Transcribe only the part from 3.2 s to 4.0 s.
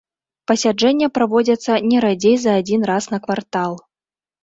квартал.